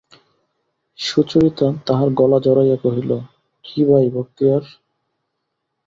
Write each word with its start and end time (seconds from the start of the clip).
সুচরিতা 0.99 1.67
তাহার 1.87 2.09
গলা 2.13 2.39
জড়াইয়া 2.39 2.77
কহিল, 2.83 3.11
কী 3.65 3.79
ভাই 3.85 4.05
বক্তিয়ার! 4.09 4.63